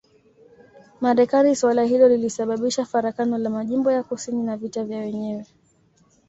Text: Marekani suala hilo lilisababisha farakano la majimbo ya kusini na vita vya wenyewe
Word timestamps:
Marekani 1.01 1.55
suala 1.55 1.83
hilo 1.83 2.07
lilisababisha 2.09 2.85
farakano 2.85 3.37
la 3.37 3.49
majimbo 3.49 3.91
ya 3.91 4.03
kusini 4.03 4.43
na 4.43 4.57
vita 4.57 4.83
vya 4.83 4.97
wenyewe 4.97 5.45